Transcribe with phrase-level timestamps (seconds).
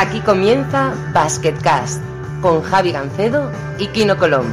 [0.00, 2.00] Aquí comienza Basketcast
[2.40, 3.50] con Javi Gancedo
[3.80, 4.46] y Kino Colón.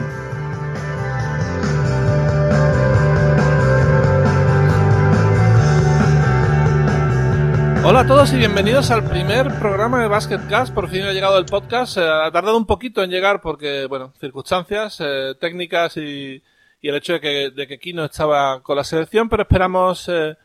[7.84, 10.74] Hola a todos y bienvenidos al primer programa de Basketcast.
[10.74, 12.00] Por fin ha llegado el podcast.
[12.00, 16.42] Ha tardado un poquito en llegar porque, bueno, circunstancias eh, técnicas y,
[16.82, 20.36] y, el hecho de que, de que Kino estaba con la selección, pero esperamos eh,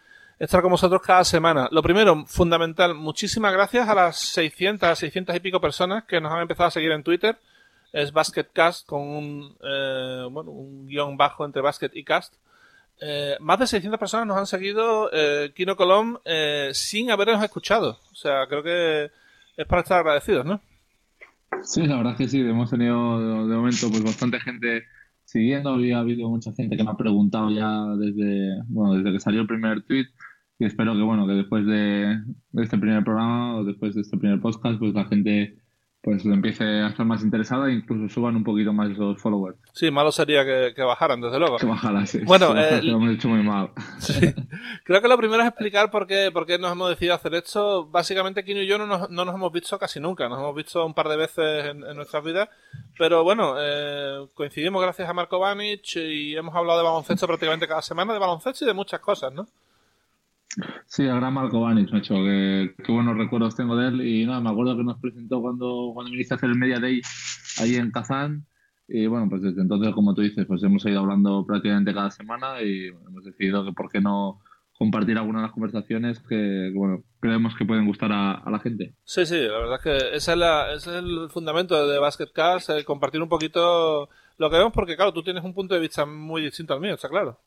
[0.40, 1.68] estar con vosotros cada semana.
[1.70, 6.40] Lo primero, fundamental, muchísimas gracias a las 600, 600 y pico personas que nos han
[6.40, 7.38] empezado a seguir en Twitter.
[7.92, 12.34] Es Basketcast con un, eh, bueno, un guion bajo entre Basket y Cast.
[13.02, 17.98] Eh, más de 600 personas nos han seguido eh, Kino Colom eh, sin habernos escuchado.
[18.10, 19.10] O sea, creo que
[19.58, 20.60] es para estar agradecidos, ¿no?
[21.62, 22.40] Sí, la verdad es que sí.
[22.40, 24.84] Hemos tenido de momento pues bastante gente
[25.24, 25.70] siguiendo.
[25.70, 29.46] Había habido mucha gente que me ha preguntado ya desde, bueno, desde que salió el
[29.46, 30.06] primer tweet
[30.60, 32.20] y espero que bueno que después de,
[32.58, 35.56] este primer programa o después de este primer podcast pues la gente
[36.02, 39.58] pues lo empiece a estar más interesada e incluso suban un poquito más los followers.
[39.74, 41.58] Sí, malo sería que, bajaran, desde luego.
[41.58, 42.20] Que bajaran, sí.
[42.24, 43.70] Bueno, eh, lo hemos hecho muy mal.
[43.98, 44.34] Sí.
[44.84, 47.86] Creo que lo primero es explicar por qué, por qué nos hemos decidido hacer esto.
[47.86, 50.26] Básicamente, Kino y yo no nos, no nos hemos visto casi nunca.
[50.26, 52.48] Nos hemos visto un par de veces en, en nuestras vidas.
[52.96, 57.82] Pero bueno, eh, coincidimos gracias a Marco Vanic y hemos hablado de baloncesto prácticamente cada
[57.82, 59.48] semana, de baloncesto y de muchas cosas, ¿no?
[60.86, 64.00] Sí, el gran Marco Banis, macho, que, qué buenos recuerdos tengo de él.
[64.00, 67.00] Y nada, me acuerdo que nos presentó cuando, cuando viniste a hacer el Media Day
[67.58, 68.46] ahí en Kazán.
[68.88, 72.60] Y bueno, pues desde entonces, como tú dices, pues hemos ido hablando prácticamente cada semana
[72.60, 74.40] y hemos decidido que por qué no
[74.80, 78.94] compartir algunas de las conversaciones que, bueno, creemos que pueden gustar a, la gente.
[79.04, 80.32] Sí, sí, la verdad es que ese
[80.74, 85.22] es, el fundamento de Basketcast, el compartir un poquito lo que vemos, porque claro, tú
[85.22, 87.38] tienes un punto de vista muy distinto al mío, está claro.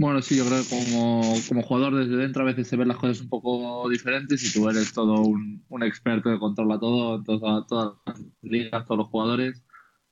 [0.00, 2.98] Bueno, sí, yo creo que como, como, jugador desde dentro a veces se ven las
[2.98, 7.66] cosas un poco diferentes y tú eres todo un, un experto que controla todo, todas,
[7.66, 9.60] todas las ligas, todos los jugadores.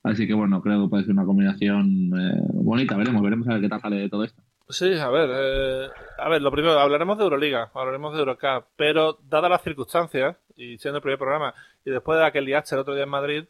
[0.02, 2.96] Así que bueno, creo que puede ser una combinación eh, bonita.
[2.96, 4.42] Veremos, veremos a ver qué tal sale de todo esto.
[4.68, 9.20] Sí, a ver, eh, a ver, lo primero, hablaremos de Euroliga, hablaremos de Eurocup, pero
[9.22, 11.54] dadas las circunstancias, y siendo el primer programa,
[11.84, 13.44] y después de aquel IH el otro día en Madrid,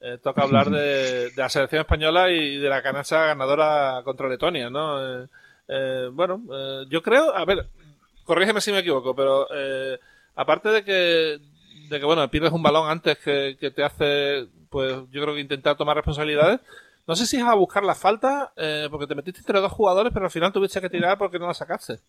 [0.00, 4.68] eh, toca hablar de, de, la selección española y de la canasta ganadora contra Letonia,
[4.68, 5.26] ¿no?
[5.68, 7.68] Eh, bueno, eh, yo creo, a ver,
[8.24, 9.98] corrígeme si me equivoco, pero eh,
[10.36, 11.38] aparte de que,
[11.88, 15.76] de que, bueno, pierdes un balón antes que, te hace, pues yo creo que intentar
[15.76, 16.60] tomar responsabilidades.
[17.06, 20.12] No sé si es a buscar la falta, eh, porque te metiste entre dos jugadores,
[20.12, 22.00] pero al final tuviste que tirar porque no la sacaste.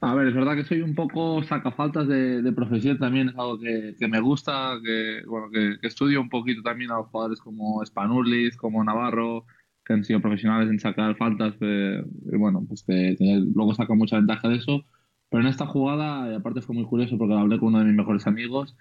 [0.00, 3.60] A ver, es verdad que soy un poco sacafaltas de, de profesión también, es algo
[3.60, 7.38] que, que me gusta, que, bueno, que, que, estudio un poquito también a los jugadores
[7.38, 9.44] como Spanurlis, como Navarro,
[9.90, 14.16] que han sido profesionales en sacar faltas, eh, y bueno, pues que, luego sacan mucha
[14.16, 14.84] ventaja de eso.
[15.28, 17.96] Pero en esta jugada, y aparte fue muy curioso porque hablé con uno de mis
[17.96, 18.76] mejores amigos,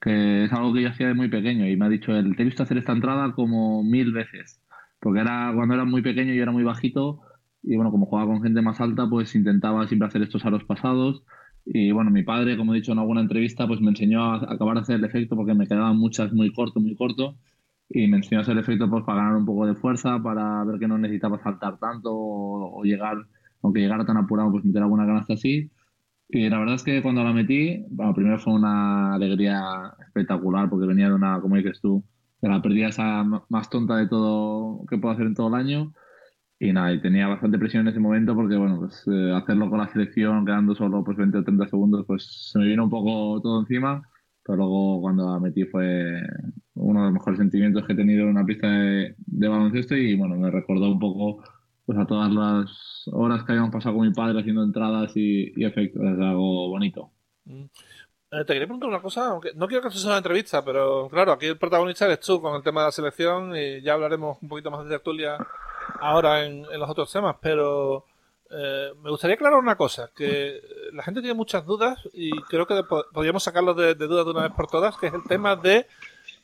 [0.00, 2.42] que es algo que yo hacía de muy pequeño y me ha dicho él, te
[2.42, 4.60] he visto hacer esta entrada como mil veces.
[5.00, 7.20] Porque era cuando era muy pequeño y era muy bajito
[7.62, 11.22] y bueno, como jugaba con gente más alta, pues intentaba siempre hacer estos aros pasados.
[11.66, 14.74] Y bueno, mi padre, como he dicho en alguna entrevista, pues me enseñó a acabar
[14.76, 17.36] de hacer el efecto porque me quedaban muchas muy corto, muy corto
[17.90, 20.88] y me enseñó el efecto pues, para ganar un poco de fuerza, para ver que
[20.88, 23.16] no necesitaba saltar tanto o, llegar,
[23.62, 25.70] aunque llegara tan apurado, pues meter alguna canasta así.
[26.28, 29.62] Y la verdad es que cuando la metí, bueno, primero fue una alegría
[30.06, 32.04] espectacular porque venía de una, como dices tú,
[32.42, 35.94] de la pérdida esa más tonta de todo que puedo hacer en todo el año.
[36.60, 39.78] Y nada, y tenía bastante presión en ese momento porque, bueno, pues eh, hacerlo con
[39.78, 43.40] la selección, quedando solo pues 20 o 30 segundos, pues se me vino un poco
[43.42, 44.02] todo encima.
[44.44, 46.22] Pero luego cuando la metí fue
[46.78, 49.14] uno de los mejores sentimientos que he tenido en una pista de,
[49.48, 51.42] baloncesto y bueno, me recordó un poco
[51.84, 56.02] pues a todas las horas que habíamos pasado con mi padre haciendo entradas y, efectos,
[56.02, 57.10] es algo bonito.
[57.44, 57.64] Mm.
[58.30, 61.08] Eh, te quería preguntar una cosa, aunque no quiero que esto sea una entrevista, pero
[61.08, 64.36] claro, aquí el protagonista eres tú con el tema de la selección y ya hablaremos
[64.42, 65.38] un poquito más de tertulia
[66.00, 68.04] ahora en, en los otros temas, pero
[68.50, 70.60] eh, me gustaría aclarar una cosa, que
[70.92, 72.82] la gente tiene muchas dudas y creo que
[73.12, 75.86] podríamos sacarlo de, de dudas de una vez por todas, que es el tema de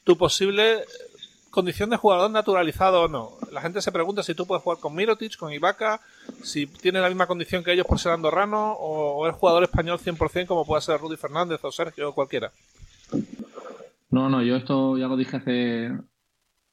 [0.05, 0.85] tu posible
[1.55, 3.31] condición de jugador naturalizado o no.
[3.53, 6.01] La gente se pregunta si tú puedes jugar con Mirotic, con Ibaka,
[6.43, 10.47] si tiene la misma condición que ellos por ser andorrano o, es jugador español 100%
[10.47, 12.51] como puede ser Rudy Fernández o Sergio o cualquiera.
[14.11, 15.93] No, no, yo esto ya lo dije hace,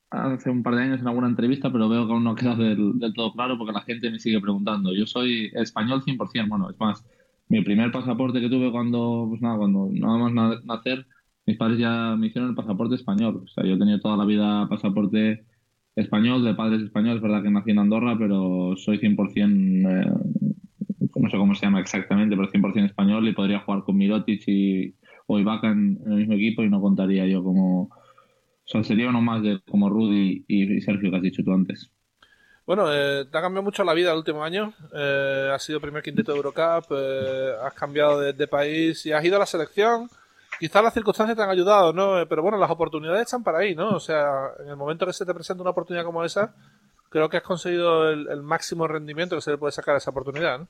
[0.09, 2.97] hace un par de años en alguna entrevista, pero veo que aún no queda del,
[2.97, 4.93] del, todo claro porque la gente me sigue preguntando.
[4.93, 7.05] Yo soy español 100%, bueno, es más,
[7.49, 11.05] mi primer pasaporte que tuve cuando, pues nada, cuando nada más nacer,
[11.45, 13.41] mis padres ya me hicieron el pasaporte español.
[13.43, 15.45] O sea, yo he tenido toda la vida pasaporte
[15.95, 20.11] español, de padres españoles, verdad que nací en Andorra, pero soy 100%, eh,
[21.15, 24.95] no sé cómo se llama exactamente, pero 100% español y podría jugar con Mirotic y,
[25.27, 27.83] o Ibaka en, el mismo equipo y no contaría yo como...
[27.83, 31.91] O sea, sería uno más de como Rudy y, Sergio que has dicho tú antes.
[32.65, 34.73] Bueno, eh, te ha cambiado mucho la vida el último año.
[34.93, 39.35] Eh, has sido primer quinteto de Eurocup, eh, has cambiado de, país y has ido
[39.35, 40.09] a la selección.
[40.61, 42.23] Quizás las circunstancias te han ayudado, ¿no?
[42.29, 43.95] Pero bueno, las oportunidades están para ahí, ¿no?
[43.95, 46.53] O sea, en el momento que se te presenta una oportunidad como esa,
[47.09, 50.59] creo que has conseguido el, máximo rendimiento que se le puede sacar a esa oportunidad,
[50.59, 50.67] ¿no?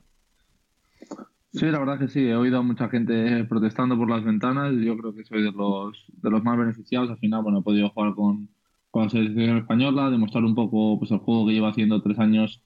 [1.52, 2.26] Sí, la verdad que sí.
[2.26, 4.72] He oído a mucha gente protestando por las ventanas.
[4.82, 7.10] Yo creo que soy de los, de los más beneficiados.
[7.10, 8.48] Al final, bueno, he podido jugar con,
[8.90, 12.62] con la selección española, demostrar un poco pues el juego que llevo haciendo tres años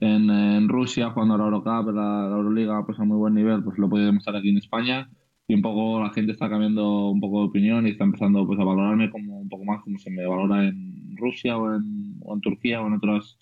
[0.00, 3.64] en, en Rusia, jugando a la Eurocup, la, la Euroliga, pues a muy buen nivel,
[3.64, 5.10] pues lo he podido demostrar aquí en España
[5.48, 8.58] y un poco la gente está cambiando un poco de opinión y está empezando pues
[8.60, 12.34] a valorarme como un poco más como se me valora en Rusia o en, o
[12.34, 13.38] en Turquía o en otros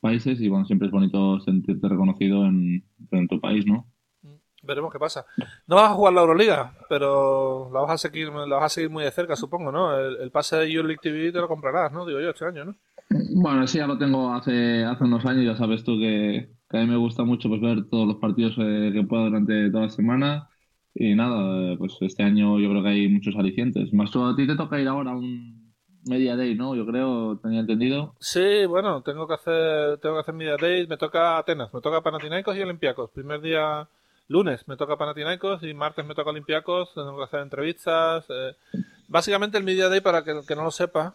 [0.00, 3.86] países y bueno, siempre es bonito sentirte reconocido en, en tu país, ¿no?
[4.22, 5.24] Mm, veremos qué pasa.
[5.66, 8.90] No vas a jugar la Euroliga, pero la vas a seguir, la vas a seguir
[8.90, 9.98] muy de cerca, supongo, ¿no?
[9.98, 12.04] El, pase de Euroleague TV te lo comprarás, ¿no?
[12.04, 12.76] Digo yo, este año, ¿no?
[13.36, 16.86] Bueno, sí, ya lo tengo hace, hace unos años, ya sabes tú que, a mí
[16.86, 20.48] me gusta mucho pues ver todos los partidos eh, que puedo durante toda la semana
[20.94, 23.92] y nada, pues este año yo creo que hay muchos alicientes.
[23.92, 25.74] Más tú, a ti te toca ir ahora a un
[26.06, 26.76] Media Day, ¿no?
[26.76, 28.14] Yo creo, tenía entendido.
[28.20, 30.86] Sí, bueno, tengo que hacer tengo que hacer Media Day.
[30.86, 33.10] Me toca Atenas, me toca Panathinaikos y Olympiacos.
[33.10, 33.88] Primer día,
[34.28, 36.94] lunes, me toca Panathinaikos y martes me toca Olympiacos.
[36.94, 38.26] Tengo que hacer entrevistas.
[38.28, 38.54] Eh.
[39.08, 41.12] Básicamente el Media Day, para que, que no lo sepa,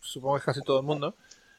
[0.00, 1.14] supongo que es casi todo el mundo,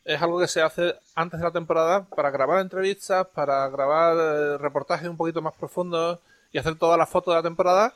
[0.06, 4.58] es algo que se hace antes de la temporada para grabar entrevistas, para grabar eh,
[4.58, 6.20] reportajes un poquito más profundos
[6.52, 7.94] y hacer todas las fotos de la temporada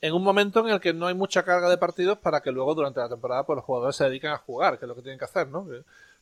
[0.00, 2.74] en un momento en el que no hay mucha carga de partidos para que luego
[2.74, 5.18] durante la temporada pues, los jugadores se dediquen a jugar, que es lo que tienen
[5.18, 5.66] que hacer, ¿no?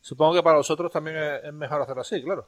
[0.01, 2.47] supongo que para vosotros también es, mejor hacerlo así, claro.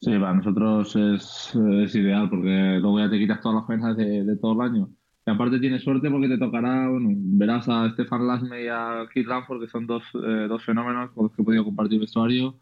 [0.00, 4.52] Sí, para nosotros es, ideal porque luego ya te quitas todas las penas de, todo
[4.52, 4.88] el año.
[5.26, 9.26] Y aparte tienes suerte porque te tocará, bueno, verás a Stefan Lasme y a Keith
[9.26, 12.56] Lanford, que son dos, eh, dos fenómenos con los que he podido compartir vestuario.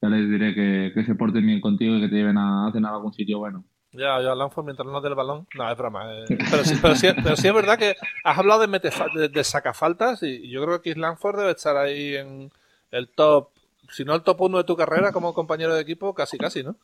[0.00, 2.72] Ya les diré que, que se porten bien contigo y que te lleven a, a
[2.72, 3.64] cenar a algún sitio bueno.
[3.92, 5.46] Ya, yo Lanford mientras no del balón.
[5.56, 6.12] No, es broma.
[6.12, 6.24] Eh.
[6.28, 10.64] Pero, sí, pero, sí, es verdad que has hablado de, de, de sacafaltas y yo
[10.64, 12.50] creo que Lanford debe estar ahí en
[12.90, 13.48] el top,
[13.90, 16.76] si no el top 1 de tu carrera como compañero de equipo, casi casi, ¿no?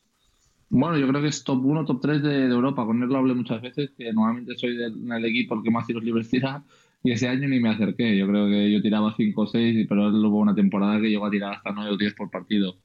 [0.71, 2.85] Bueno, yo creo que es top 1, top 3 de, Europa.
[2.85, 6.03] Con él lo hablé muchas veces, que normalmente soy del, equipo el que más tiros
[6.03, 6.65] libres tira.
[7.03, 8.17] Y ese año ni me acerqué.
[8.17, 11.27] Yo creo que yo tiraba 5 o 6, pero él hubo una temporada que llegó
[11.27, 12.77] a tirar hasta 9 o 10 por partido.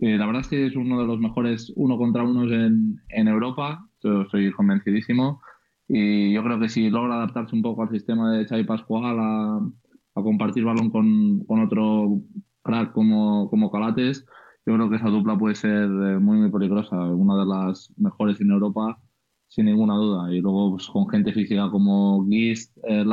[0.00, 3.28] Eh, la verdad es que es uno de los mejores uno contra unos en, en
[3.28, 5.40] Europa, yo estoy convencidísimo.
[5.88, 9.56] Y yo creo que si logra adaptarse un poco al sistema de Xavi Pascual, a,
[9.56, 12.20] a compartir balón con, con, otro
[12.62, 14.24] crack como, como Calates,
[14.66, 18.40] yo creo que esa dupla puede ser eh, muy, muy peligrosa, una de las mejores
[18.40, 19.00] en Europa,
[19.48, 20.32] sin ninguna duda.
[20.32, 23.04] Y luego pues, con gente física como Gist, eh,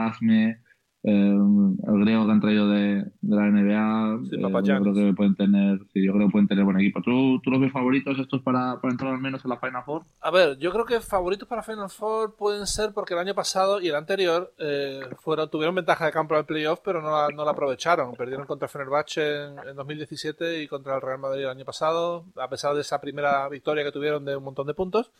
[1.07, 1.37] eh,
[1.87, 6.13] el griego que han traído de, la NBA, eh, yo creo que pueden tener, yo
[6.13, 6.99] creo que pueden tener buen equipo.
[7.03, 10.01] ¿Tú, tú los ves favoritos estos para, para, entrar al menos en la Final Four?
[10.21, 13.79] A ver, yo creo que favoritos para Final Four pueden ser porque el año pasado
[13.79, 17.27] y el anterior eh, fueron, tuvieron ventaja de campo en el playoff, pero no la,
[17.29, 18.13] no la aprovecharon.
[18.15, 22.49] Perdieron contra Fenerbahce en, en 2017 y contra el Real Madrid el año pasado, a
[22.49, 25.11] pesar de esa primera victoria que tuvieron de un montón de puntos.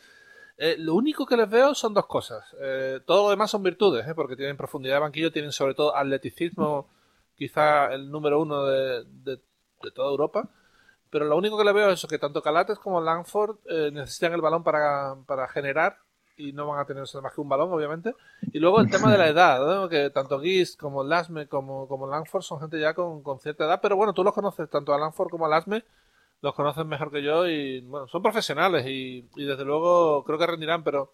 [0.57, 2.55] Eh, lo único que les veo son dos cosas.
[2.61, 4.15] Eh, todo lo demás son virtudes, ¿eh?
[4.15, 6.87] porque tienen profundidad de banquillo, tienen sobre todo atleticismo,
[7.35, 9.41] quizá el número uno de, de,
[9.93, 10.49] toda Europa.
[11.09, 13.57] Pero lo único que les veo es que tanto Calates como Langford
[13.93, 15.97] necesitan el balón para, para, generar
[16.35, 18.15] y no van a tener más que un balón, obviamente.
[18.51, 22.41] Y luego el tema de la edad, que tanto Gist como Lasme como, como Langford
[22.41, 23.79] son gente ya con, con, cierta edad.
[23.81, 25.85] Pero bueno, tú los conoces tanto a Langford como a Lasme
[26.45, 30.83] los conocen mejor que yo y bueno, son profesionales y, desde luego creo que rendirán,
[30.83, 31.13] pero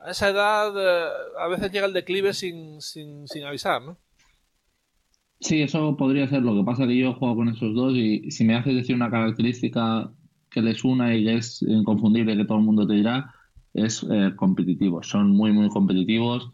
[0.00, 3.98] a esa edad eh, a veces llega el declive sin, sin, sin avisar, ¿no?
[5.38, 6.42] Sí, eso podría ser.
[6.42, 9.10] Lo que pasa que yo juego con esos dos y si me haces decir una
[9.10, 10.10] característica
[10.50, 13.34] que les una y que es inconfundible que todo el mundo te dirá,
[13.74, 15.08] es eh, competitivos.
[15.08, 16.50] Son muy, muy competitivos.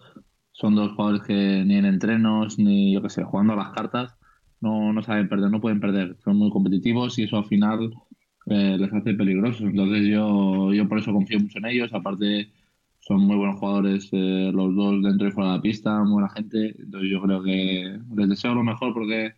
[0.50, 4.16] Son dos jugadores que ni en entrenos, ni yo qué sé, jugando a las cartas,
[4.60, 7.92] no, no saben perder, no pueden perder, son muy competitivos y eso al final
[8.46, 9.62] eh, les hace peligrosos.
[9.62, 12.50] Entonces yo, yo por eso confío mucho en ellos, aparte
[13.00, 16.28] son muy buenos jugadores eh, los dos dentro y fuera de la pista, muy buena
[16.30, 19.34] gente, entonces yo creo que les deseo lo mejor porque,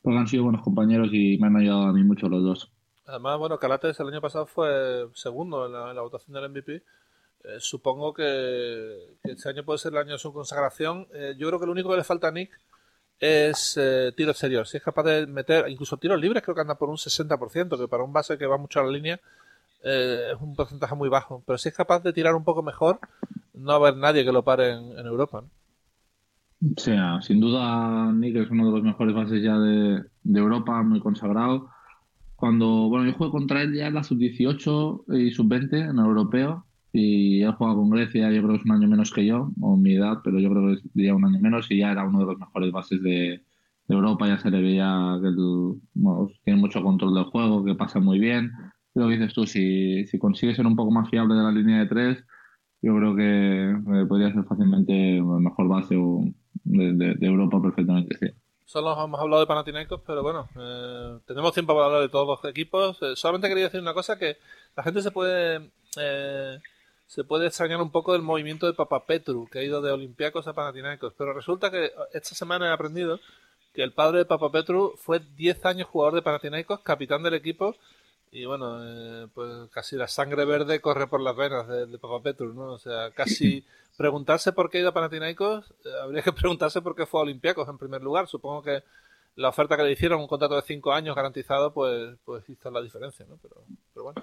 [0.00, 2.70] porque han sido buenos compañeros y me han ayudado a mí mucho los dos.
[3.06, 6.76] Además, bueno, Calates el año pasado fue segundo en la, votación del MVP.
[6.76, 6.82] Eh,
[7.58, 11.06] supongo que, este año puede ser el año de su consagración.
[11.36, 12.58] yo creo que lo único que le falta a Nick
[13.20, 14.66] es eh, tiro exterior.
[14.66, 17.88] Si es capaz de meter, incluso tiros libres, creo que anda por un 60%, que
[17.88, 19.20] para un base que va mucho a la línea
[19.82, 21.42] eh, es un porcentaje muy bajo.
[21.46, 22.98] Pero si es capaz de tirar un poco mejor,
[23.54, 25.42] no va a haber nadie que lo pare en, Europa.
[25.42, 26.72] ¿no?
[26.76, 31.00] O sea, sin duda Nick es uno de los mejores bases ya de, Europa, muy
[31.00, 31.68] consagrado.
[32.36, 36.66] Cuando, bueno, yo juego contra él ya en la sub-18 y sub-20 en el europeo
[36.96, 39.76] y él juega con Grecia, yo creo que es un año menos que yo, o
[39.76, 42.26] mi edad, pero yo creo que ya un año menos y ya era uno de
[42.26, 43.42] los mejores bases de,
[43.88, 45.30] Europa, ya se le veía que
[46.44, 48.52] tiene mucho control del juego, que pasa muy bien.
[48.94, 51.80] Lo que dices tú, si, si consigue ser un poco más fiable de la línea
[51.80, 52.24] de tres,
[52.80, 55.96] yo creo que eh, podría ser fácilmente el mejor base
[56.64, 58.28] de, Europa perfectamente, sí.
[58.64, 62.50] Solo hemos hablado de Panathinaikos, pero bueno, eh, tenemos tiempo para hablar de todos los
[62.50, 63.02] equipos.
[63.02, 64.36] Eh, solamente quería decir una cosa, que
[64.76, 65.72] la gente se puede
[67.14, 70.48] se puede extrañar un poco del movimiento de Papa Petru, que ha ido de Olympiacos
[70.48, 73.20] a Panathinaikos, pero resulta que esta semana he aprendido
[73.72, 77.76] que el padre de Papa Petru fue 10 años jugador de Panathinaikos, capitán del equipo,
[78.32, 82.52] y bueno, eh, pues casi la sangre verde corre por las venas de, Papa Petru,
[82.52, 82.72] ¿no?
[82.72, 83.64] O sea, casi
[83.96, 87.22] preguntarse por qué ha ido a Panathinaikos, eh, habría que preguntarse por qué fue a
[87.22, 88.26] Olympiacos en primer lugar.
[88.26, 88.82] Supongo que
[89.36, 92.82] la oferta que le hicieron, un contrato de 5 años garantizado, pues, pues hizo la
[92.82, 93.38] diferencia, ¿no?
[93.40, 94.20] Pero, pero bueno.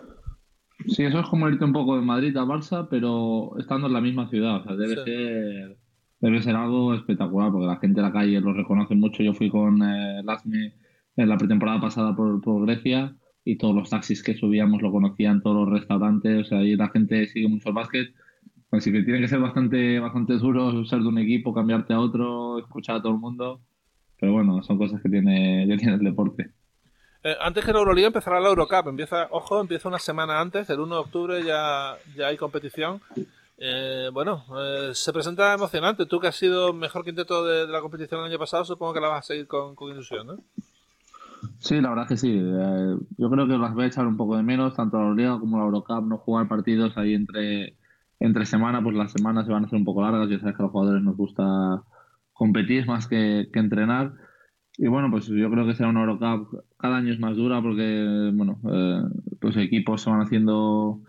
[0.87, 4.01] Sí, eso es como irte un poco de Madrid a Barça, pero estando en la
[4.01, 4.61] misma ciudad.
[4.61, 5.77] O sea, debe ser
[6.21, 9.23] debe ser algo espectacular, porque la gente de la calle lo reconoce mucho.
[9.23, 10.73] Yo fui con eh, Lasme
[11.17, 15.41] en la pretemporada pasada por, por, Grecia y todos los taxis que subíamos lo conocían,
[15.41, 18.13] todos los restaurantes, o sea, ahí la gente sigue mucho el básquet.
[18.71, 22.59] Así que tiene que ser bastante, bastante duro ser de un equipo, cambiarte a otro,
[22.59, 23.61] escuchar a todo el mundo.
[24.19, 26.51] Pero bueno, son cosas que tiene, que tiene el deporte.
[27.23, 28.87] Eh, antes que la Euroliga empezará la Eurocup.
[28.87, 32.99] Empieza, ojo, empieza una semana antes, el 1 de octubre ya, ya hay competición.
[33.57, 36.07] Eh, bueno, eh, se presenta emocionante.
[36.07, 39.09] Tú que has sido mejor quinteto de, la competición el año pasado, supongo que la
[39.09, 40.37] vas a seguir con, ilusión, ¿no?
[41.59, 42.33] Sí, la verdad que sí.
[43.17, 45.59] Yo creo que las voy a echar un poco de menos, tanto la Liga como
[45.59, 47.75] la Eurocup, no jugar partidos ahí entre,
[48.19, 50.27] entre semana, pues las semanas se van a hacer un poco largas.
[50.27, 51.83] Ya sabes que a los jugadores nos gusta
[52.33, 54.13] competir más que, que entrenar.
[54.77, 58.31] Y bueno, pues yo creo que será una Eurocup cada año es más dura porque,
[58.33, 58.59] bueno,
[59.41, 61.01] los equipos se van haciendo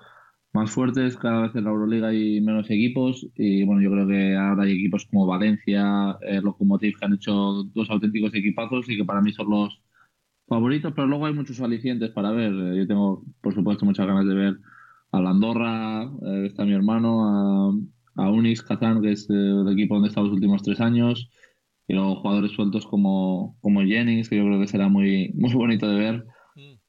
[0.52, 4.36] más fuertes, cada vez en la Euroliga hay menos equipos y bueno, yo creo que
[4.36, 7.32] ahora hay equipos como Valencia, eh, Lokomotiv que han hecho
[7.74, 9.80] dos auténticos equipazos y que para mí son los
[10.46, 12.52] favoritos, pero luego hay muchos alicientes para ver.
[12.52, 14.58] Eh, yo tengo, por supuesto, muchas ganas de ver
[15.12, 17.70] a la Andorra, eh, está mi hermano,
[18.16, 21.30] a, a Unix Kazan, que es el equipo donde está los últimos tres años,
[21.88, 25.88] y luego jugadores sueltos como, como Jennings, que yo creo que será muy, muy bonito
[25.88, 26.26] de ver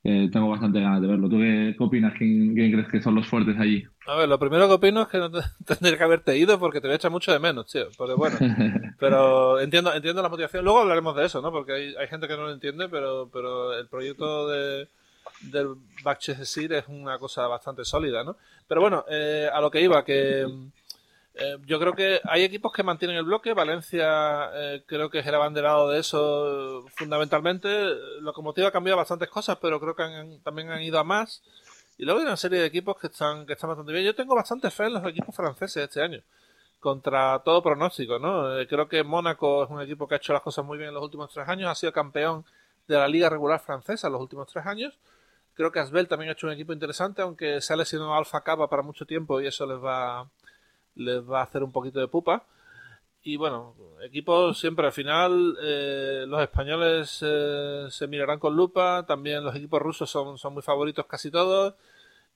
[0.04, 1.30] tengo bastante ganas de verlo.
[1.30, 2.14] ¿Tú qué, opinas?
[2.18, 3.86] ¿Quién, crees que son los fuertes allí?
[4.06, 5.32] A ver, lo primero que opino es que no
[5.66, 7.88] tendría que haberte ido porque te voy a echar mucho de menos, tío.
[7.98, 8.38] Pero bueno,
[9.00, 10.66] pero entiendo, entiendo la motivación.
[10.66, 11.52] Luego hablaremos de eso, ¿no?
[11.52, 14.90] Porque hay, hay gente que no lo entiende, pero, pero el proyecto de,
[15.44, 18.36] del Backchess es una cosa bastante sólida, ¿no?
[18.68, 20.46] Pero bueno, eh, a lo que iba, que
[21.36, 23.54] eh, yo creo que hay equipos que mantienen el bloque.
[23.54, 27.70] Valencia eh, creo que es el abanderado de eso fundamentalmente.
[28.22, 31.42] Locomotiva ha cambiado bastantes cosas, pero creo que también han ido a más.
[31.98, 34.06] Y luego hay una serie de equipos que están, que están bastante bien.
[34.06, 36.22] Yo tengo bastante fe en los equipos franceses este año.
[36.80, 38.60] Contra todo pronóstico, ¿no?
[38.60, 40.96] Eh, creo que Mónaco es un equipo que ha hecho las cosas muy bien en
[40.96, 41.70] los últimos tres años.
[41.70, 42.46] Ha sido campeón
[42.88, 44.94] de la liga regular francesa en los últimos tres años.
[45.56, 48.68] Creo que Asbel también ha hecho un equipo interesante, aunque se ha lesionado Alfa Capa
[48.70, 50.28] para mucho tiempo y eso les va
[50.96, 52.46] les va a hacer un poquito de pupa.
[53.26, 59.44] Y bueno, equipos siempre al final, eh, los españoles eh, se mirarán con lupa, también
[59.44, 61.76] los equipos rusos son, son muy favoritos casi todos.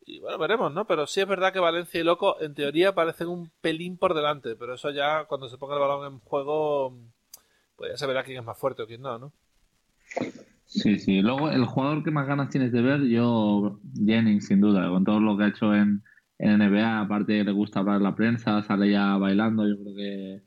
[0.06, 0.88] Y bueno, veremos, ¿no?
[0.88, 4.56] Pero sí es verdad que Valencia y Loco en teoría parecen un pelín por delante,
[4.56, 6.98] pero eso ya cuando se ponga el balón en juego,
[7.76, 9.34] pues ya se verá quién es más fuerte o quién no, ¿no?
[10.66, 11.22] Sí, sí.
[11.22, 15.20] Luego, el jugador que más ganas tienes de ver, yo, Jennings, sin duda, con todo
[15.20, 16.04] lo que ha hecho en,
[16.39, 20.41] en NBA, aparte le gusta hablar la prensa, sale ya bailando, yo creo que,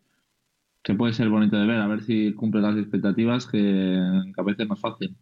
[0.83, 3.99] que puede ser bonito de ver, a ver si cumple las expectativas, que,
[4.37, 5.17] a veces es más fácil.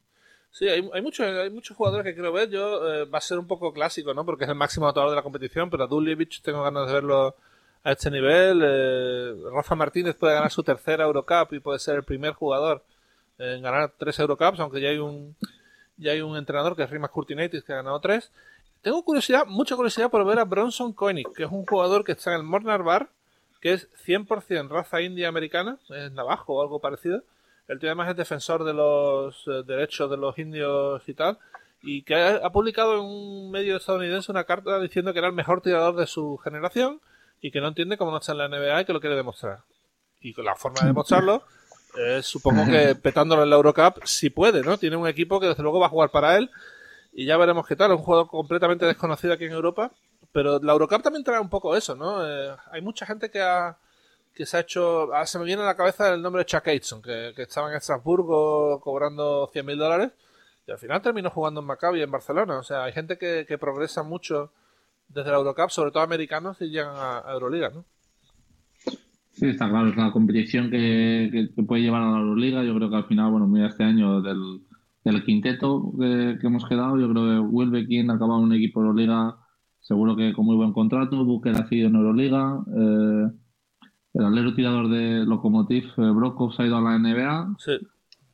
[0.51, 2.49] Sí, hay, hay, muchos, hay muchos jugadores que quiero ver.
[2.49, 4.25] Yo eh, va a ser un poco clásico, ¿no?
[4.25, 7.37] Porque es el máximo anotador de la competición, pero a Duljevic tengo ganas de verlo
[7.85, 8.63] a este nivel.
[8.65, 12.83] Eh, Rafa Martínez puede ganar su tercera Eurocup y puede ser el primer jugador
[13.39, 15.37] en ganar tres Eurocups, aunque ya hay un
[15.97, 18.33] ya hay un entrenador que es Rimas Curtinaitis que ha ganado tres.
[18.83, 22.31] Tengo curiosidad, mucha curiosidad por ver a Bronson Koenig, que es un jugador que está
[22.31, 23.09] en el Mornar Bar,
[23.61, 27.23] que es 100% raza india americana, es navajo o algo parecido.
[27.67, 31.39] El tío además es defensor de los eh, derechos de los indios y tal.
[31.83, 35.61] Y que ha, publicado en un medio estadounidense una carta diciendo que era el mejor
[35.61, 37.01] tirador de su generación
[37.41, 39.61] y que no entiende cómo no está en la NBA y que lo quiere demostrar.
[40.21, 41.43] Y con la forma de demostrarlo
[41.97, 44.79] es, supongo que petándolo en la Eurocup, si puede, ¿no?
[44.79, 46.51] Tiene un equipo que desde luego va a jugar para él
[47.19, 47.91] y ya veremos qué tal.
[47.91, 49.91] Un jugador completamente desconocido aquí en Europa,
[50.31, 52.25] pero la Eurocup también trae un poco eso, ¿no?
[52.25, 53.77] Eh, hay mucha gente que ha
[54.33, 55.13] que se ha hecho.
[55.13, 57.77] Ah, se me viene a la cabeza el nombre de Chuck Aitson, que, estaba en
[57.77, 60.13] Estrasburgo cobrando 100.000 dólares
[60.65, 62.57] y al final terminó jugando en Maccabi en Barcelona.
[62.57, 64.53] O sea, hay gente que, que progresa mucho
[65.09, 67.85] desde la Eurocup, sobre todo americanos, y llegan a, Euroliga, ¿no?
[69.33, 72.63] Sí, está claro, es la competición que, que, puede llevar a la Euroliga.
[72.63, 74.61] Yo creo que al final, bueno, mira este año del,
[75.13, 78.87] del quinteto que, hemos quedado, yo creo que Wilbekin ha acabado en un equipo de
[78.87, 79.37] Euroliga,
[79.81, 81.25] seguro que con muy buen contrato.
[81.25, 82.61] Booker ha sido en Euroliga.
[82.77, 83.29] Eh,
[84.15, 87.55] el alero tirador de Lokomotiv, eh, Brokov, se ha ido a la NBA.
[87.59, 87.73] Sí.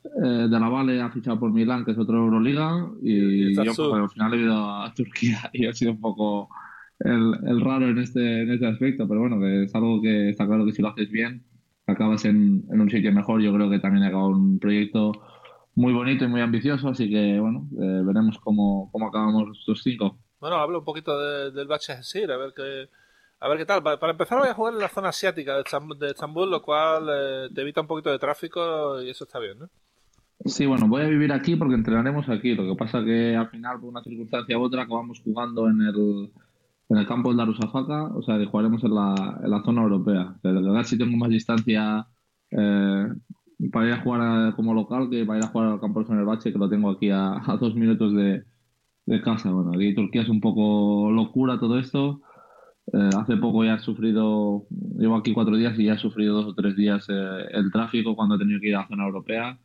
[0.04, 2.90] Eh, de la Vale ha fichado por Milán, que es otro Euroliga.
[3.02, 6.48] Y, yo pues, al final he ido a Turquía y ha sido un poco
[6.98, 9.06] el, raro en este, en este aspecto.
[9.06, 11.44] Pero bueno, que es algo que está claro que si lo haces bien,
[11.86, 13.40] acabas en, un sitio mejor.
[13.40, 15.12] Yo creo que también ha acabado un proyecto
[15.74, 16.88] muy bonito y muy ambicioso.
[16.88, 20.18] Así que bueno, eh, veremos cómo, cómo acabamos estos cinco.
[20.40, 21.18] Bueno, hablo un poquito
[21.50, 22.88] del Bache Sir, a ver qué
[23.40, 23.82] a ver qué tal.
[23.82, 27.60] Para, empezar voy a jugar en la zona asiática de Estambul, lo cual eh, te
[27.60, 29.68] evita un poquito de tráfico y eso está bien, ¿no?
[30.46, 32.54] Sí, bueno, voy a vivir aquí porque entrenaremos aquí.
[32.54, 36.30] Lo que pasa que al final, por una circunstancia u otra, acabamos jugando en el,
[36.88, 40.34] en el campo del Darusafaka, o sea, que jugaremos en la, en la zona europea.
[40.42, 42.06] De verdad, si tengo más distancia
[42.50, 43.08] eh,
[43.72, 46.52] para ir a jugar como local que para ir a jugar al campo de Fenerbahce,
[46.52, 48.44] que lo tengo aquí a, dos minutos de,
[49.06, 49.50] de casa.
[49.50, 52.20] Bueno, aquí Turquía es un poco locura todo esto.
[52.92, 54.66] Eh, hace poco ya he sufrido,
[54.98, 58.14] llevo aquí cuatro días y ya he sufrido dos o tres días eh, el tráfico
[58.14, 59.58] cuando he tenido que ir a la zona europea.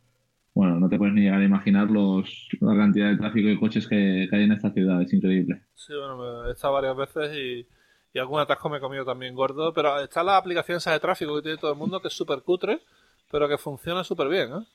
[0.54, 3.86] Bueno, no te puedes ni llegar a imaginar los, la cantidad de tráfico y coches
[3.86, 5.62] que, hay en esta ciudad, es increíble.
[5.74, 7.66] Sí, bueno, he estado varias veces y,
[8.12, 11.42] y algún atasco me he comido también gordo, pero está la aplicación de tráfico que
[11.42, 12.80] tiene todo el mundo que es súper cutre,
[13.30, 14.66] pero que funciona súper bien, ¿eh?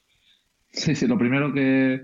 [0.71, 2.03] Sí, sí, lo primero que,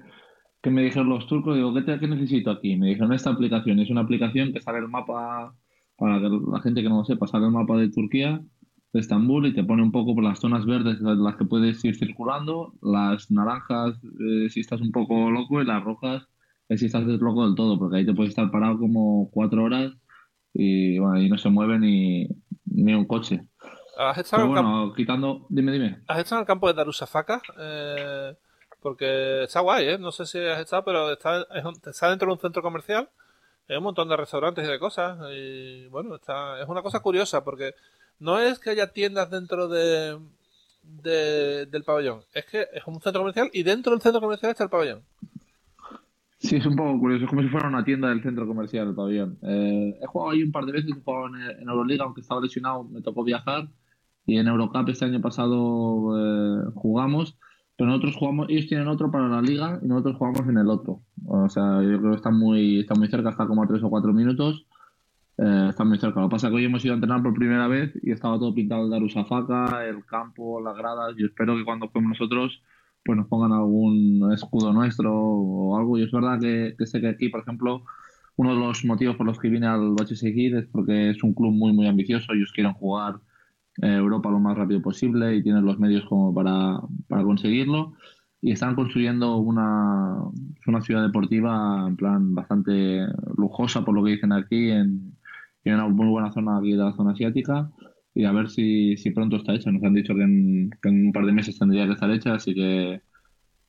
[0.62, 2.76] que me dijeron los turcos, digo, ¿qué, ¿qué necesito aquí?
[2.78, 5.54] Me dijeron esta aplicación, es una aplicación que sale el mapa
[5.98, 8.42] para que la gente que no lo sepa, sale el mapa de Turquía,
[8.94, 11.84] de Estambul, y te pone un poco por las zonas verdes en las que puedes
[11.86, 16.28] ir circulando, las naranjas eh, si estás un poco loco y las rojas
[16.78, 19.94] si estás loco del todo, porque ahí te puedes estar parado como cuatro horas
[20.54, 22.28] y bueno, ahí no se mueve ni,
[22.66, 23.42] ni un coche.
[24.10, 25.46] ¿Has estado bueno, quitando...
[25.50, 26.02] Dime, dime.
[26.08, 27.42] ¿Has estado en el campo de Darusafaka?
[27.60, 28.36] Eh,
[28.82, 29.98] porque está guay, ¿eh?
[29.98, 31.46] No sé si has estado, pero está,
[31.86, 33.10] está dentro de un centro comercial
[33.72, 35.18] hay un montón de restaurantes y de cosas.
[35.34, 37.74] Y bueno, está, es una cosa curiosa porque
[38.20, 40.20] no es que haya tiendas dentro de,
[40.84, 44.70] del pabellón, es que es un centro comercial y dentro del centro comercial está el
[44.70, 45.04] pabellón.
[46.38, 48.96] Sí, es un poco curioso, es como si fuera una tienda del centro comercial, el
[48.96, 49.38] pabellón.
[49.44, 52.84] Eh, he jugado ahí un par de veces, he jugado en, Euroliga, aunque estaba lesionado,
[52.84, 53.68] me tocó viajar.
[54.26, 57.38] Y en Eurocup este año pasado eh, jugamos
[57.86, 61.02] nosotros jugamos, ellos tienen otro para la liga y nosotros jugamos en el otro.
[61.26, 63.90] O sea, yo creo que está muy, está muy cerca, está como a tres o
[63.90, 64.66] cuatro minutos.
[65.38, 66.20] Eh, está muy cerca.
[66.20, 68.38] Lo que pasa es que hoy hemos ido a entrenar por primera vez y estaba
[68.38, 71.16] todo pintado el Darusafaka, el campo, las gradas.
[71.18, 72.62] Y espero que cuando juguemos nosotros,
[73.04, 75.98] pues nos pongan algún escudo nuestro o algo.
[75.98, 77.84] Y es verdad que, sé que aquí, por ejemplo,
[78.36, 81.54] uno de los motivos por los que vine al Seguir es porque es un club
[81.54, 82.34] muy, muy ambicioso.
[82.34, 83.16] Ellos quieren jugar
[83.78, 87.94] Europa lo más rápido posible y tienen los medios como para, para conseguirlo.
[88.42, 90.16] Y están construyendo una,
[90.68, 93.06] una ciudad deportiva en plan bastante
[93.38, 95.16] lujosa, por lo que dicen aquí, en,
[95.64, 97.70] en una muy buena zona aquí de la zona asiática.
[98.14, 99.72] Y a ver si, si pronto está hecha.
[99.72, 103.02] Nos han dicho que en, un par de meses tendría que estar hecha, así que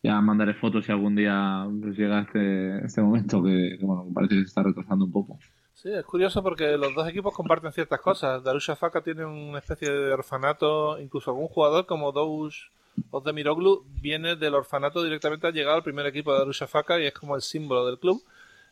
[0.03, 4.35] ya mandaré fotos si algún día pues, llega este, este momento que, que, bueno, parece
[4.35, 5.39] que se está retrasando un poco.
[5.75, 8.43] Sí, es curioso porque los dos equipos comparten ciertas cosas.
[8.45, 12.67] Darusha Faka tiene una especie de orfanato, incluso algún jugador como Doush
[13.35, 17.15] Miroglu viene del orfanato directamente, ha llegado al primer equipo de Darusha Faka y es
[17.15, 18.23] como el símbolo del club.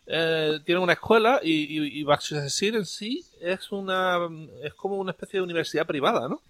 [0.06, 4.18] Eh, tiene una escuela y, y, y en sí es una
[4.62, 6.40] es como una especie de universidad privada, ¿no?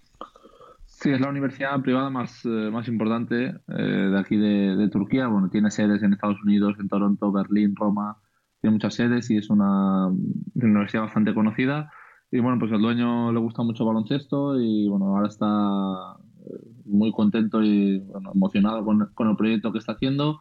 [0.85, 5.27] Sí, es la universidad privada más, eh, más importante eh, de aquí de, de, Turquía.
[5.27, 8.17] Bueno, tiene sedes en Estados Unidos, en Toronto, Berlín, Roma,
[8.61, 10.07] tiene muchas sedes y es una,
[10.55, 11.91] universidad bastante conocida.
[12.31, 17.11] Y bueno, pues al dueño le gusta mucho baloncesto y bueno, ahora está eh, muy
[17.11, 18.01] contento y
[18.33, 20.39] emocionado con, el proyecto que está haciendo.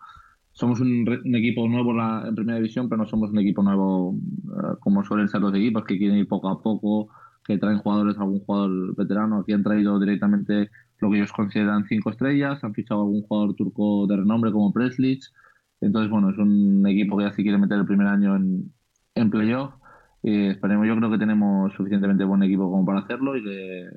[0.52, 1.92] Somos un, equipo nuevo
[2.26, 5.84] en, primera división, pero no somos un equipo nuevo eh, como suelen ser los equipos
[5.84, 7.08] que quieren ir poco a poco,
[7.44, 9.40] que traen jugadores, algún jugador veterano.
[9.40, 14.06] Aquí han traído directamente lo que ellos consideran cinco estrellas, han fichado algún jugador turco
[14.06, 15.32] de renombre como Preslich
[15.80, 18.72] entonces, bueno, es un equipo que ya se quiere meter el primer año en,
[19.14, 19.74] en playoff.
[20.22, 23.88] Y esperemos, yo creo que tenemos suficientemente buen equipo como para hacerlo y que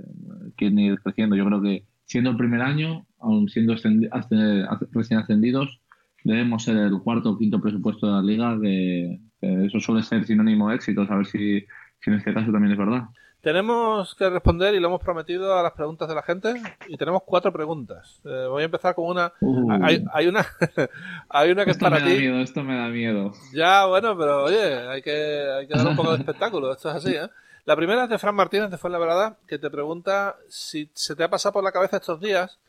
[0.55, 1.35] quieren ir creciendo.
[1.35, 5.81] Yo creo que siendo el primer año, aún siendo recién ascendidos,
[6.23, 10.69] debemos ser el cuarto o quinto presupuesto de la liga, que, eso suele ser sinónimo
[10.69, 11.01] de éxito.
[11.01, 11.59] A ver si,
[11.99, 13.03] si en este caso también es verdad.
[13.43, 16.53] Tenemos que responder y lo hemos prometido a las preguntas de la gente
[16.87, 18.21] y tenemos cuatro preguntas.
[18.23, 19.33] Eh, voy a empezar con una.
[19.41, 19.69] Uh.
[19.83, 20.47] Hay, hay una,
[21.29, 22.21] hay una que es Esto para me da ti.
[22.21, 23.33] miedo, esto me da miedo.
[23.51, 25.11] Ya, bueno, pero oye, hay que,
[25.59, 26.71] hay que dar un poco de espectáculo.
[26.71, 27.29] Esto es así, ¿eh?
[27.65, 31.29] La primera es de Fran Martínez de Fuenlabrada, que te pregunta si se te ha
[31.29, 32.59] pasado por la cabeza estos días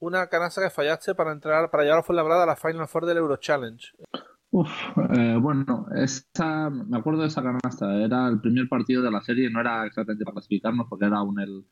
[0.00, 3.18] una canasta que fallaste para entrar, para llegar a Fuenlabrada a la Final Four del
[3.18, 3.92] Euro Challenge.
[4.54, 5.86] Eh, bueno,
[6.88, 7.96] me acuerdo de esa canasta.
[8.02, 11.40] Era el primer partido de la serie, no era exactamente para clasificarnos porque era aún
[11.40, 11.64] el,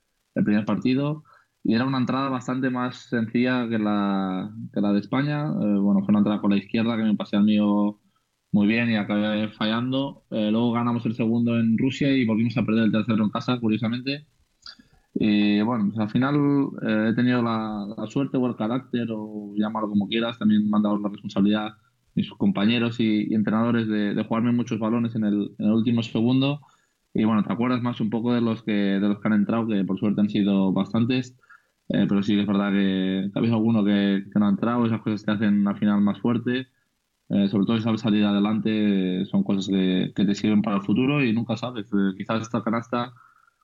[0.45, 1.25] primer partido.
[1.64, 5.45] Y era una entrada bastante más sencilla que la, que la de España.
[5.47, 8.01] Eh, bueno, fue una entrada con la izquierda que me pasé al mío
[8.53, 10.25] muy bien y acabé fallando.
[10.31, 13.59] Eh, luego ganamos el segundo en Rusia y volvimos a perder el tercero en casa,
[13.61, 14.27] curiosamente.
[15.14, 16.37] Y bueno, pues al final
[16.83, 20.83] he tenido la, la suerte o el carácter, o llámalo como quieras, también me han
[20.83, 21.75] dado la responsabilidad
[22.14, 26.03] mis compañeros y, y entrenadores de, de, jugarme muchos balones en el, en el, último
[26.03, 26.61] segundo.
[27.14, 29.66] Y bueno, te acuerdas más un poco de los que, de los que han entrado,
[29.66, 31.37] que por suerte han sido bastantes.
[31.88, 34.51] Eh, pero sí que es verdad que, que ha habido alguno que, que, no ha
[34.51, 36.68] entrado, esas cosas te hacen al final más fuerte.
[37.29, 41.25] Eh, sobre todo sabes salir adelante, son cosas que, que, te sirven para el futuro
[41.25, 41.87] y nunca sabes.
[41.92, 43.12] Eh, quizás esta canasta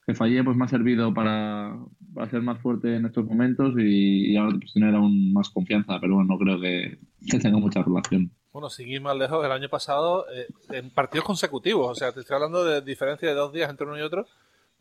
[0.09, 1.77] que fallé pues me ha servido para,
[2.15, 5.99] para ser más fuerte en estos momentos y, y ahora pues, tener aún más confianza,
[6.01, 6.99] pero bueno, no creo que,
[7.39, 8.31] tenga mucha relación.
[8.51, 12.37] Bueno, seguir más lejos, el año pasado, eh, en partidos consecutivos, o sea, te estoy
[12.37, 14.27] hablando de diferencia de dos días entre uno y otro,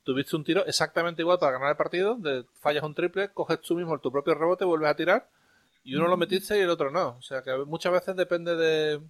[0.05, 2.17] tuviste un tiro exactamente igual para ganar el partido,
[2.61, 5.29] fallas un triple, coges tú mismo tu propio rebote, vuelves a tirar,
[5.83, 7.17] y uno lo metiste y el otro no.
[7.17, 9.01] O sea, que muchas veces depende de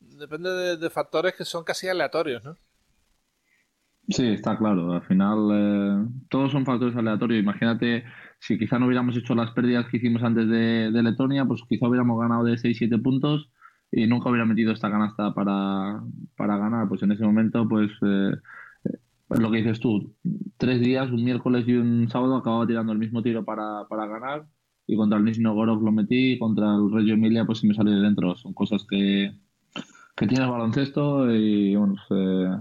[0.00, 2.56] depende de, de factores que son casi aleatorios, ¿no?
[4.12, 4.92] Sí, está claro.
[4.92, 7.42] Al final, eh, todos son factores aleatorios.
[7.42, 8.04] Imagínate
[8.38, 12.20] si quizá no hubiéramos hecho las pérdidas que hicimos antes de, Letonia, pues quizá hubiéramos
[12.20, 13.50] ganado de 6-7 puntos
[13.90, 16.02] y nunca hubiera metido esta canasta para,
[16.36, 16.88] para ganar.
[16.88, 18.32] Pues en ese momento, pues eh,
[19.30, 20.14] lo que dices tú,
[20.58, 24.46] tres días, un miércoles y un sábado, acababa tirando el mismo tiro para, para ganar
[24.86, 27.74] y contra el Nizhny Novgorod lo metí y contra el Reggio Emilia pues sí me
[27.74, 28.34] salió de dentro.
[28.36, 29.32] Son cosas que,
[30.16, 32.56] que tiene baloncesto y bueno, pues, eh,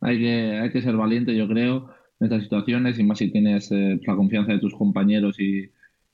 [0.00, 3.70] hay, que, hay que ser valiente, yo creo, en estas situaciones y más si tienes
[3.72, 5.70] eh, la confianza de tus compañeros y,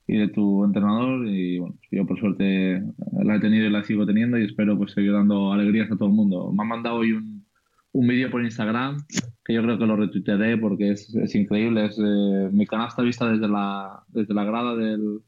[0.07, 2.83] y de tu entrenador y bueno, yo por suerte
[3.23, 6.09] la he tenido y la sigo teniendo y espero pues seguir dando alegrías a todo
[6.09, 6.53] el mundo.
[6.53, 7.47] Me han mandado hoy un,
[7.93, 8.99] un vídeo por Instagram
[9.45, 13.31] que yo creo que lo retuitearé porque es, es increíble, es eh, mi canasta vista
[13.31, 15.21] desde la, desde la grada del,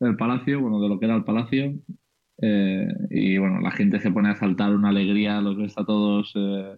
[0.00, 1.74] del palacio, bueno, de lo que era el palacio
[2.38, 6.32] eh, y bueno, la gente se pone a saltar una alegría, los ves a todos
[6.36, 6.76] eh,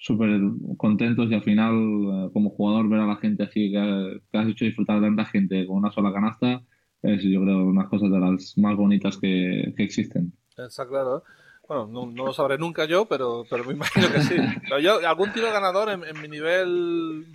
[0.00, 0.40] súper
[0.78, 4.64] contentos y al final eh, como jugador ver a la gente así que, has hecho
[4.64, 6.62] disfrutar a tanta gente con una sola canasta
[7.02, 10.32] es yo creo unas cosas de las más bonitas que, que existen.
[10.56, 11.22] Está claro.
[11.66, 14.36] Bueno, no, lo sabré nunca yo, pero, pero me imagino que sí.
[14.82, 17.26] Yo algún tiro ganador en, en mi nivel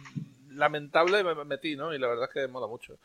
[0.52, 1.94] lamentable me metí, ¿no?
[1.94, 2.98] Y la verdad es que mola mucho.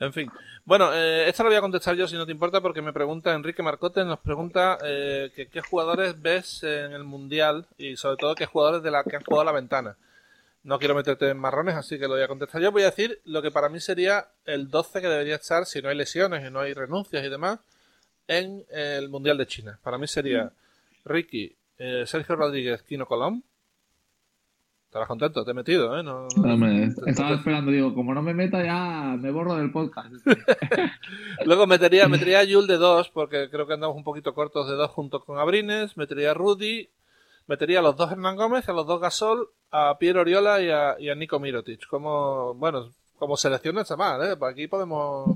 [0.00, 0.30] En fin.
[0.64, 3.34] Bueno, eh, esta la voy a contestar yo si no te importa porque me pregunta
[3.34, 8.34] Enrique Marcote, nos pregunta eh, que qué jugadores ves en el Mundial y sobre todo
[8.34, 9.96] qué jugadores de la que han jugado la ventana.
[10.64, 12.70] No quiero meterte en marrones, así que lo voy a contestar yo.
[12.70, 15.88] Voy a decir lo que para mí sería el 12 que debería estar, si no
[15.88, 17.58] hay lesiones y no hay renuncias y demás,
[18.28, 19.80] en el Mundial de China.
[19.82, 20.52] Para mí sería
[21.04, 23.42] Ricky, eh, Sergio Rodríguez, Kino Colón,
[24.92, 26.02] Estarás contento, te he metido, ¿eh?
[26.02, 29.72] No, no, no me, estaba esperando, digo, como no me meta ya me borro del
[29.72, 30.12] podcast.
[31.46, 34.74] Luego metería, metería a Yul de dos, porque creo que andamos un poquito cortos de
[34.74, 36.90] dos junto con Abrines, metería a Rudy,
[37.46, 40.96] metería a los dos Hernán Gómez, a los dos Gasol, a Piero Oriola y a,
[41.00, 41.86] y a Nico Mirotic.
[41.86, 44.36] Como, bueno, como selección está mal, ¿eh?
[44.46, 45.34] Aquí podemos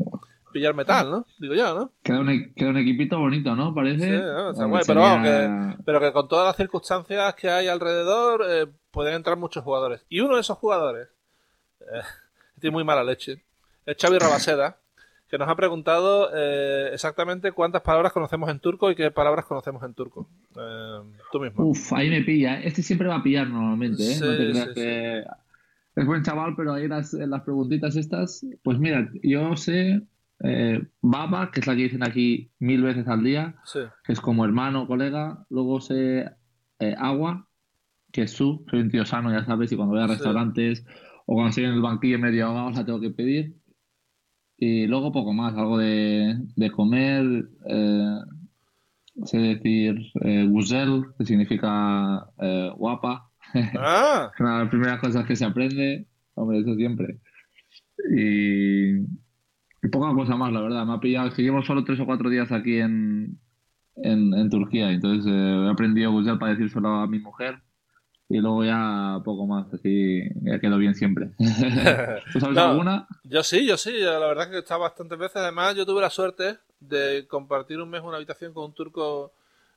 [0.56, 1.26] pillar metal, ¿no?
[1.38, 1.92] Digo yo, ¿no?
[2.02, 3.74] Queda un, queda un equipito bonito, ¿no?
[3.74, 4.06] Parece.
[4.06, 4.50] Sí, ¿no?
[4.52, 8.66] Está guay, pero, vamos, que, pero que con todas las circunstancias que hay alrededor, eh,
[8.90, 10.06] pueden entrar muchos jugadores.
[10.08, 11.08] Y uno de esos jugadores,
[11.80, 11.84] eh,
[12.60, 13.42] tiene muy mala leche,
[13.84, 14.78] es Xavi Rabaseda,
[15.28, 19.82] que nos ha preguntado eh, exactamente cuántas palabras conocemos en turco y qué palabras conocemos
[19.82, 20.26] en turco.
[20.56, 21.00] Eh,
[21.32, 21.66] tú mismo.
[21.66, 22.62] Uf, ahí me pilla.
[22.62, 24.14] Este siempre va a pillar normalmente, ¿eh?
[24.14, 25.24] Sí, no te creas sí, que...
[25.96, 28.46] Es buen chaval, pero ahí las, las preguntitas estas...
[28.62, 30.00] Pues mira, yo sé...
[30.44, 33.80] Eh, Baba, que es la que dicen aquí mil veces al día, Sí.
[34.04, 35.44] que es como hermano, colega.
[35.50, 36.30] Luego sé
[36.78, 37.48] eh, Agua,
[38.12, 40.14] que es su, soy un tío sano, ya sabes, y cuando voy a Sí.
[40.14, 40.84] restaurantes
[41.26, 43.54] o cuando estoy en el banquillo medio ahogado la tengo que pedir.
[44.58, 48.18] Y luego poco más, algo de, de comer, eh,
[49.24, 53.30] sé decir eh, guzel, que significa eh, guapa.
[53.54, 57.18] Ah, Es una de las primeras cosas que se aprende, hombre, eso siempre.
[58.16, 59.00] Y,
[59.86, 60.84] y poca cosa más, la verdad.
[60.84, 63.38] Me ha pillado, es que llevo solo tres o cuatro días aquí en,
[63.96, 67.60] en, en Turquía, entonces eh, he aprendido guzel para decírselo a mi mujer
[68.28, 71.30] y luego ya poco más, así ya quedó bien siempre.
[72.32, 73.06] ¿Tú sabes alguna?
[73.24, 75.36] Yo sí, yo sí, la verdad es que he estado bastantes veces.
[75.36, 79.32] Además, yo tuve la suerte de compartir un mes una habitación con un turco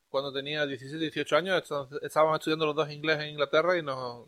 [0.09, 1.63] cuando tenía 17, 18 años.
[2.01, 4.25] Estábamos estudiando los dos inglés en Inglaterra y nos.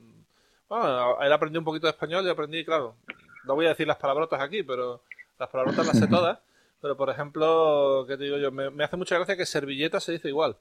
[0.70, 2.96] Bueno, él aprendió un poquito de español y aprendí, claro.
[3.46, 5.02] No voy a decir las palabrotas aquí, pero
[5.42, 6.40] las palabrotas las sé todas.
[6.82, 8.52] Pero, por ejemplo, ¿qué te digo yo?
[8.52, 10.56] Me, me hace mucha gracia que servilleta se dice igual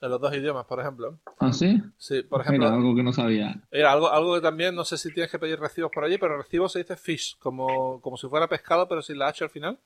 [0.00, 1.18] en los dos idiomas, por ejemplo.
[1.38, 1.80] ¿Ah, sí?
[1.96, 2.66] Sí, por ejemplo.
[2.66, 3.56] Era algo que no sabía.
[3.70, 6.36] Era algo, algo que también, no sé si tienes que pedir recibos por allí, pero
[6.36, 9.78] recibo se dice fish, como, como si fuera pescado, pero sin la H al final.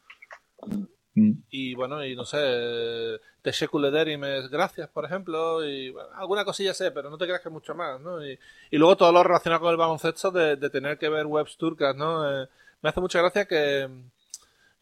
[1.15, 1.33] Mm.
[1.51, 7.11] Y bueno, y no sé, Techecule es gracias, por ejemplo, y alguna cosilla sé, pero
[7.11, 8.25] no te creas que mucho más, ¿no?
[8.25, 8.39] Y,
[8.73, 12.29] luego todo lo relacionado con el baloncesto de, de tener que ver webs turcas, ¿no?
[12.29, 12.49] Eh,
[12.83, 13.89] me hace mucha gracia que,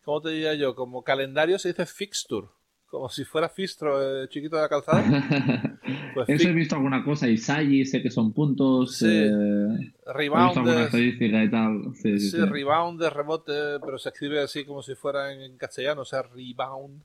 [0.07, 0.75] ¿cómo te diría yo?
[0.75, 2.49] Como calendario se dice fixture
[2.87, 5.03] como si fuera Fistro, eh, chiquito de la calzada.
[6.15, 8.97] Pues Eso he visto alguna cosa, y Sagi, sé que son puntos.
[8.97, 9.07] Sí.
[9.07, 10.67] Eh, rebound.
[10.67, 11.95] estadística y tal.
[11.95, 17.03] Sí, sí, rebote, pero se escribe así como si fuera en, castellano, o sea, rebound.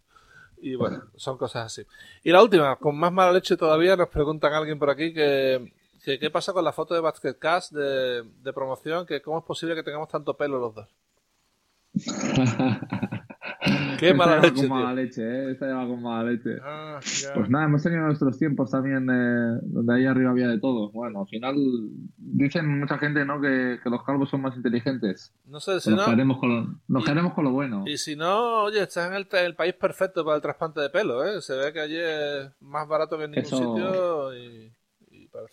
[0.62, 1.86] Y bueno, son cosas así.
[2.24, 5.74] Y la última, con más mala leche todavía, nos preguntan alguien por aquí que,
[6.06, 9.84] qué pasa con la foto de Basketcast de, de promoción, que cómo es posible que
[9.84, 10.88] tengamos tanto pelo los dos.
[14.00, 14.68] Qué mala leche.
[14.68, 15.52] Con mala leche, ¿eh?
[15.52, 16.58] Esta lleva con mala leche.
[16.64, 17.02] Ah,
[17.36, 20.90] pues nada, hemos tenido nuestros tiempos también eh, donde ahí arriba había de todo.
[20.92, 21.56] Bueno, al final
[22.18, 23.42] dicen mucha gente ¿no?
[23.42, 25.34] que, que los calvos son más inteligentes.
[25.46, 26.06] No sé, si nos no.
[26.06, 27.84] Quedaremos con lo, nos quedaremos con lo bueno.
[27.86, 31.26] Y si no, oye, estás en el, el, país perfecto para el trasplante de pelo,
[31.26, 31.42] ¿eh?
[31.42, 34.72] Se ve que allí es más barato que en ningún sitio y.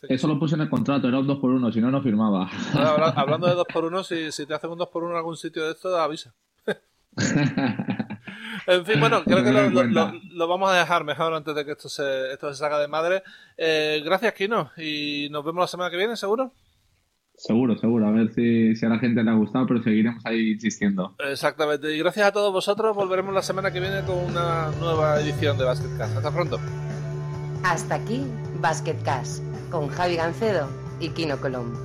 [0.08, 2.50] Eso lo puse en el contrato, era un 2 por 1 si no, no firmaba.
[3.16, 5.36] hablando de 2 por 1 si, si te hacen un 2 por 1 en algún
[5.36, 6.34] sitio de esto, avisa.
[8.66, 12.32] en fin, bueno, creo que lo, vamos a dejar mejor antes de que esto se,
[12.32, 13.22] esto se salga de madre.
[13.56, 16.52] Eh, gracias, Kino, y nos vemos la semana que viene, ¿seguro?
[17.34, 18.08] Seguro, seguro.
[18.08, 21.14] A ver si, si, a la gente le ha gustado, pero seguiremos ahí insistiendo.
[21.18, 21.94] Exactamente.
[21.94, 22.96] Y gracias a todos vosotros.
[22.96, 26.16] Volveremos la semana que viene con una nueva edición de Basketcast.
[26.16, 26.58] Hasta pronto.
[27.62, 28.24] Hasta aquí
[28.60, 30.68] Basketcast con Javi Gancedo
[31.00, 31.78] y Kino Colombo.